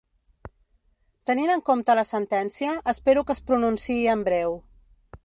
[1.31, 4.57] Tenint en compte la sentència, espero que es pronunciï en breu.